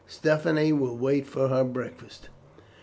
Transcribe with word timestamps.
Stephanie 0.07 0.73
will 0.73 0.97
wait 0.97 1.27
for 1.27 1.49
her 1.49 1.63
breakfast." 1.63 2.27